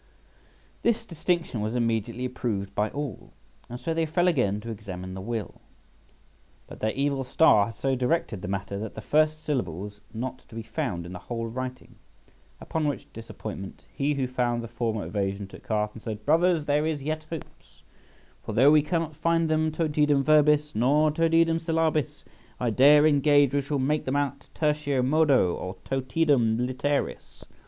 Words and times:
This 0.81 1.05
distinction 1.05 1.61
was 1.61 1.75
immediately 1.75 2.25
approved 2.25 2.73
by 2.73 2.89
all; 2.89 3.33
and 3.69 3.79
so 3.79 3.93
they 3.93 4.07
fell 4.07 4.27
again 4.27 4.59
to 4.61 4.71
examine 4.71 5.13
the 5.13 5.21
will. 5.21 5.61
But 6.65 6.79
their 6.79 6.89
evil 6.93 7.23
star 7.23 7.67
had 7.67 7.75
so 7.75 7.93
directed 7.93 8.41
the 8.41 8.47
matter 8.47 8.79
that 8.79 8.95
the 8.95 9.01
first 9.01 9.43
syllable 9.45 9.77
was 9.81 10.01
not 10.11 10.39
to 10.47 10.55
be 10.55 10.63
found 10.63 11.05
in 11.05 11.13
the 11.13 11.19
whole 11.19 11.45
writing; 11.45 11.97
upon 12.59 12.87
which 12.87 13.13
disappointment, 13.13 13.83
he 13.95 14.15
who 14.15 14.25
found 14.25 14.63
the 14.63 14.67
former 14.67 15.05
evasion 15.05 15.45
took 15.45 15.67
heart, 15.67 15.93
and 15.93 16.01
said, 16.01 16.25
"Brothers, 16.25 16.65
there 16.65 16.87
is 16.87 17.03
yet 17.03 17.25
hopes; 17.29 17.83
for 18.43 18.53
though 18.53 18.71
we 18.71 18.81
cannot 18.81 19.15
find 19.15 19.51
them 19.51 19.71
totidem 19.71 20.23
verbis 20.23 20.73
nor 20.73 21.11
totidem 21.11 21.59
syllabis, 21.59 22.25
I 22.59 22.71
dare 22.71 23.05
engage 23.05 23.53
we 23.53 23.61
shall 23.61 23.77
make 23.77 24.05
them 24.05 24.15
out 24.15 24.47
tertio 24.55 25.03
modo 25.03 25.53
or 25.53 25.75
totidem 25.85 26.57
literis." 26.57 27.43